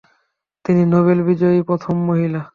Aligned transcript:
তিনি 0.65 0.81
নোবেল 0.93 1.19
বিজয়ী 1.27 1.59
প্রথম 1.69 1.95
মহিলা। 2.07 2.41